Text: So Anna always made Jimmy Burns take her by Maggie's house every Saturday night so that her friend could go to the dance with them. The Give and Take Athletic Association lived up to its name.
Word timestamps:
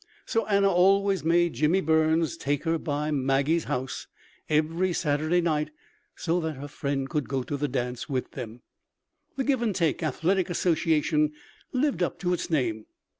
So 0.25 0.47
Anna 0.47 0.67
always 0.71 1.23
made 1.23 1.53
Jimmy 1.53 1.79
Burns 1.79 2.35
take 2.35 2.63
her 2.63 2.79
by 2.79 3.11
Maggie's 3.11 3.65
house 3.65 4.07
every 4.49 4.93
Saturday 4.93 5.41
night 5.41 5.69
so 6.15 6.39
that 6.39 6.53
her 6.55 6.67
friend 6.67 7.07
could 7.07 7.29
go 7.29 7.43
to 7.43 7.55
the 7.55 7.67
dance 7.67 8.09
with 8.09 8.31
them. 8.31 8.61
The 9.35 9.43
Give 9.43 9.61
and 9.61 9.75
Take 9.75 10.01
Athletic 10.01 10.49
Association 10.49 11.33
lived 11.71 12.01
up 12.01 12.17
to 12.21 12.33
its 12.33 12.49
name. 12.49 12.87